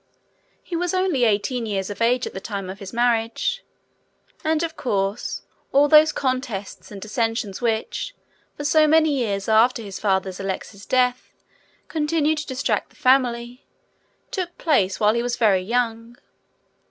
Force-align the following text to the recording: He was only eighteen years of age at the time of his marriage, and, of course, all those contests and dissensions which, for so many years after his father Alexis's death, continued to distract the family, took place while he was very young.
He 0.63 0.75
was 0.75 0.95
only 0.95 1.25
eighteen 1.25 1.67
years 1.67 1.91
of 1.91 2.01
age 2.01 2.25
at 2.25 2.33
the 2.33 2.39
time 2.41 2.71
of 2.71 2.79
his 2.79 2.91
marriage, 2.91 3.63
and, 4.43 4.63
of 4.63 4.75
course, 4.75 5.43
all 5.71 5.87
those 5.87 6.11
contests 6.11 6.89
and 6.91 6.99
dissensions 6.99 7.61
which, 7.61 8.15
for 8.57 8.63
so 8.63 8.87
many 8.87 9.11
years 9.11 9.47
after 9.47 9.83
his 9.83 9.99
father 9.99 10.33
Alexis's 10.39 10.87
death, 10.87 11.35
continued 11.87 12.39
to 12.39 12.47
distract 12.47 12.89
the 12.89 12.95
family, 12.95 13.63
took 14.31 14.57
place 14.57 14.99
while 14.99 15.13
he 15.13 15.21
was 15.21 15.35
very 15.35 15.61
young. 15.61 16.17